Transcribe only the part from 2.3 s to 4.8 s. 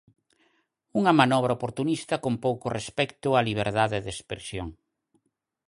pouco respecto á liberdade de expresión".